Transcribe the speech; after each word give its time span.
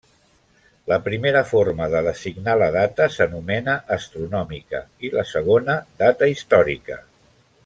La 0.91 0.95
primera 1.07 1.43
forma 1.49 1.89
de 1.95 2.01
designar 2.07 2.55
la 2.63 2.69
data 2.77 3.09
s'anomena 3.17 3.77
astronòmica 3.99 4.83
i 5.09 5.13
la 5.19 5.27
segona 5.37 5.77
data 6.05 6.33
històrica. 6.35 6.99